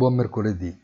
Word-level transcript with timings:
Buon 0.00 0.14
mercoledì. 0.14 0.74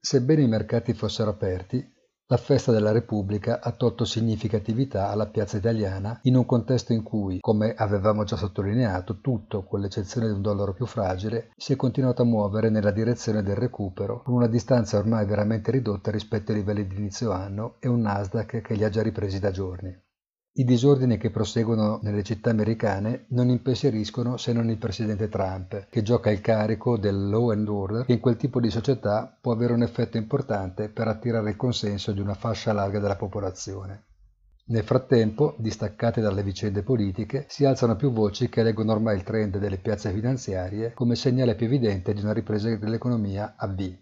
Sebbene 0.00 0.40
i 0.40 0.48
mercati 0.48 0.94
fossero 0.94 1.28
aperti, 1.28 1.86
la 2.28 2.38
festa 2.38 2.72
della 2.72 2.90
Repubblica 2.90 3.60
ha 3.60 3.70
tolto 3.72 4.06
significatività 4.06 5.10
alla 5.10 5.26
piazza 5.26 5.58
italiana 5.58 6.18
in 6.22 6.36
un 6.36 6.46
contesto 6.46 6.94
in 6.94 7.02
cui, 7.02 7.36
come 7.40 7.74
avevamo 7.74 8.24
già 8.24 8.36
sottolineato, 8.36 9.20
tutto, 9.20 9.64
con 9.64 9.80
l'eccezione 9.80 10.28
di 10.28 10.32
un 10.32 10.40
dollaro 10.40 10.72
più 10.72 10.86
fragile, 10.86 11.50
si 11.54 11.74
è 11.74 11.76
continuato 11.76 12.22
a 12.22 12.24
muovere 12.24 12.70
nella 12.70 12.92
direzione 12.92 13.42
del 13.42 13.56
recupero, 13.56 14.22
con 14.22 14.32
una 14.32 14.48
distanza 14.48 14.96
ormai 14.96 15.26
veramente 15.26 15.70
ridotta 15.70 16.10
rispetto 16.10 16.52
ai 16.52 16.56
livelli 16.56 16.86
di 16.86 16.96
inizio 16.96 17.30
anno 17.30 17.76
e 17.78 17.88
un 17.88 18.00
Nasdaq 18.00 18.62
che 18.62 18.72
li 18.72 18.84
ha 18.84 18.88
già 18.88 19.02
ripresi 19.02 19.38
da 19.38 19.50
giorni. 19.50 19.94
I 20.54 20.64
disordini 20.64 21.16
che 21.16 21.30
proseguono 21.30 21.98
nelle 22.02 22.22
città 22.22 22.50
americane 22.50 23.24
non 23.28 23.48
impensieriscono 23.48 24.36
se 24.36 24.52
non 24.52 24.68
il 24.68 24.76
presidente 24.76 25.30
Trump, 25.30 25.86
che 25.88 26.02
gioca 26.02 26.30
il 26.30 26.42
carico 26.42 26.98
del 26.98 27.30
law 27.30 27.52
and 27.52 27.66
order 27.66 28.04
che 28.04 28.12
in 28.12 28.20
quel 28.20 28.36
tipo 28.36 28.60
di 28.60 28.68
società 28.68 29.34
può 29.40 29.52
avere 29.52 29.72
un 29.72 29.82
effetto 29.82 30.18
importante 30.18 30.90
per 30.90 31.08
attirare 31.08 31.48
il 31.48 31.56
consenso 31.56 32.12
di 32.12 32.20
una 32.20 32.34
fascia 32.34 32.74
larga 32.74 32.98
della 32.98 33.16
popolazione. 33.16 34.08
Nel 34.66 34.84
frattempo, 34.84 35.56
distaccate 35.58 36.20
dalle 36.20 36.42
vicende 36.42 36.82
politiche, 36.82 37.46
si 37.48 37.64
alzano 37.64 37.96
più 37.96 38.12
voci 38.12 38.50
che 38.50 38.62
leggono 38.62 38.92
ormai 38.92 39.16
il 39.16 39.22
trend 39.22 39.56
delle 39.56 39.78
piazze 39.78 40.12
finanziarie 40.12 40.92
come 40.92 41.14
segnale 41.14 41.54
più 41.54 41.64
evidente 41.64 42.12
di 42.12 42.20
una 42.20 42.34
ripresa 42.34 42.76
dell'economia 42.76 43.54
a 43.56 43.68
V. 43.68 43.96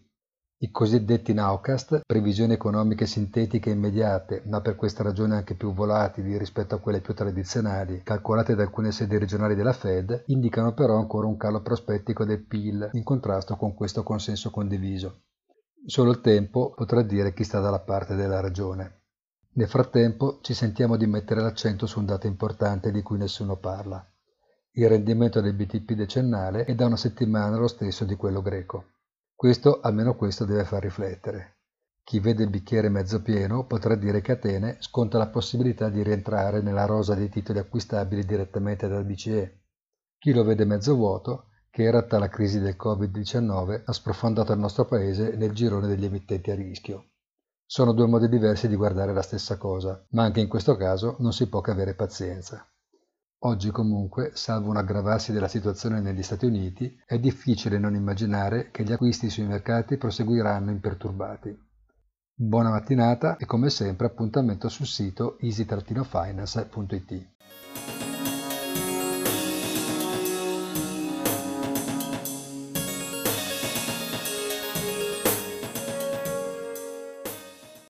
I 0.62 0.70
cosiddetti 0.70 1.32
nowcast, 1.32 2.02
previsioni 2.05 2.52
economiche 2.52 3.06
sintetiche 3.06 3.70
immediate, 3.70 4.42
ma 4.45 4.60
per 4.60 4.77
questa 4.77 5.02
ragione 5.02 5.34
anche 5.34 5.55
più 5.55 5.73
volatili 5.73 6.37
rispetto 6.37 6.74
a 6.74 6.80
quelle 6.80 7.01
più 7.01 7.14
tradizionali, 7.14 8.02
calcolate 8.02 8.54
da 8.54 8.65
alcune 8.65 8.93
sedi 8.93 9.16
regionali 9.16 9.54
della 9.54 9.73
Fed, 9.73 10.24
indicano 10.26 10.74
però 10.74 10.99
ancora 10.99 11.26
un 11.26 11.38
calo 11.38 11.62
prospettico 11.62 12.26
del 12.26 12.45
PIL, 12.45 12.90
in 12.93 13.02
contrasto 13.04 13.57
con 13.57 13.73
questo 13.73 14.02
consenso 14.02 14.51
condiviso. 14.51 15.23
Solo 15.87 16.10
il 16.10 16.21
tempo 16.21 16.74
potrà 16.74 17.01
dire 17.01 17.32
chi 17.32 17.43
sta 17.43 17.60
dalla 17.60 17.80
parte 17.80 18.15
della 18.15 18.40
ragione. 18.40 19.04
Nel 19.54 19.66
frattempo 19.66 20.40
ci 20.43 20.52
sentiamo 20.52 20.99
di 20.99 21.06
mettere 21.06 21.40
l'accento 21.40 21.87
su 21.87 22.01
un 22.01 22.04
dato 22.04 22.27
importante 22.27 22.90
di 22.90 23.01
cui 23.01 23.16
nessuno 23.16 23.56
parla. 23.56 24.06
Il 24.73 24.90
rendimento 24.90 25.40
del 25.40 25.54
BTP 25.54 25.93
decennale 25.93 26.65
è 26.66 26.74
da 26.74 26.84
una 26.84 26.99
settimana 26.99 27.56
lo 27.56 27.66
stesso 27.66 28.04
di 28.04 28.15
quello 28.15 28.43
greco. 28.43 28.84
Questo, 29.41 29.80
almeno 29.80 30.16
questo, 30.16 30.45
deve 30.45 30.66
far 30.66 30.83
riflettere. 30.83 31.60
Chi 32.05 32.21
vede 32.21 32.43
il 32.43 32.51
bicchiere 32.51 32.91
mezzo 32.91 33.23
pieno 33.23 33.65
potrà 33.65 33.95
dire 33.95 34.21
che 34.21 34.33
Atene 34.33 34.77
sconta 34.80 35.16
la 35.16 35.29
possibilità 35.29 35.88
di 35.88 36.02
rientrare 36.02 36.60
nella 36.60 36.85
rosa 36.85 37.15
dei 37.15 37.30
titoli 37.30 37.59
acquistabili 37.59 38.27
direttamente 38.27 38.87
dal 38.87 39.07
BCE. 39.07 39.63
Chi 40.18 40.35
lo 40.35 40.45
vede 40.45 40.66
mezzo 40.66 40.95
vuoto, 40.95 41.52
che 41.71 41.85
in 41.85 41.91
realtà 41.91 42.18
la 42.18 42.29
crisi 42.29 42.61
del 42.61 42.77
Covid-19 42.79 43.85
ha 43.87 43.93
sprofondato 43.95 44.52
il 44.52 44.59
nostro 44.59 44.85
paese 44.85 45.35
nel 45.35 45.52
girone 45.52 45.87
degli 45.87 46.05
emittenti 46.05 46.51
a 46.51 46.55
rischio. 46.55 47.13
Sono 47.65 47.95
due 47.95 48.09
modi 48.09 48.29
diversi 48.29 48.68
di 48.68 48.77
guardare 48.77 49.15
la 49.15 49.23
stessa 49.23 49.57
cosa, 49.57 50.05
ma 50.11 50.23
anche 50.23 50.41
in 50.41 50.49
questo 50.49 50.77
caso 50.77 51.16
non 51.21 51.33
si 51.33 51.49
può 51.49 51.63
che 51.63 51.71
avere 51.71 51.95
pazienza. 51.95 52.71
Oggi 53.43 53.71
comunque, 53.71 54.33
salvo 54.35 54.69
un 54.69 54.77
aggravarsi 54.77 55.33
della 55.33 55.49
situazione 55.49 56.02
negli 56.02 56.23
Stati 56.23 56.45
Uniti, 56.45 57.01
è 57.07 57.19
difficile 57.19 57.79
non 57.79 57.95
immaginare 57.95 58.71
che 58.71 58.85
gli 58.85 58.93
acquisti 58.93 59.30
sui 59.30 59.46
mercati 59.46 59.96
proseguiranno 59.96 60.71
imperturbati. 60.71 61.59
Buona 62.35 62.68
mattinata 62.68 63.38
e 63.38 63.46
come 63.46 63.71
sempre 63.71 64.09
appuntamento 64.09 64.69
sul 64.69 64.84
sito 64.84 65.38
easy-finance.it. 65.38 67.28